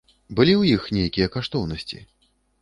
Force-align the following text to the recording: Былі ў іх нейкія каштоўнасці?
Былі 0.37 0.53
ў 0.61 0.77
іх 0.77 0.87
нейкія 0.97 1.27
каштоўнасці? 1.37 2.03